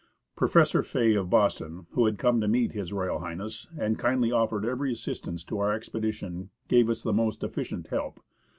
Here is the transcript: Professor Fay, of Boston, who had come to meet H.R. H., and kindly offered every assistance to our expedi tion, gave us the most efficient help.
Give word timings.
Professor 0.35 0.81
Fay, 0.81 1.13
of 1.13 1.29
Boston, 1.29 1.85
who 1.91 2.07
had 2.07 2.17
come 2.17 2.41
to 2.41 2.47
meet 2.47 2.75
H.R. 2.75 3.23
H., 3.23 3.67
and 3.77 3.99
kindly 3.99 4.31
offered 4.31 4.65
every 4.65 4.91
assistance 4.91 5.43
to 5.43 5.59
our 5.59 5.77
expedi 5.79 6.11
tion, 6.11 6.49
gave 6.67 6.89
us 6.89 7.03
the 7.03 7.13
most 7.13 7.43
efficient 7.43 7.85
help. 7.89 8.19